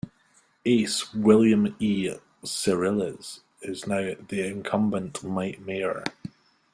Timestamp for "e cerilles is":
1.79-3.85